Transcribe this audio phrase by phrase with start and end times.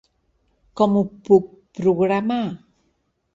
[0.79, 1.51] Com ho puc
[1.81, 2.41] programar?